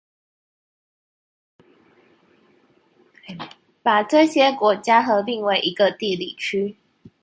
[3.83, 6.75] 把這些國家合併為一個地理區